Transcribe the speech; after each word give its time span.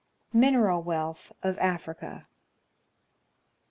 Mineral 0.33 0.81
Wealth 0.81 1.31
of 1.43 1.59
Africa. 1.59 2.25